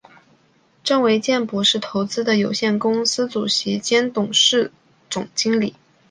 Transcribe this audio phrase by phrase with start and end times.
[0.83, 4.71] 郑维健博士投资有限公司主席兼董事
[5.11, 5.75] 总经理。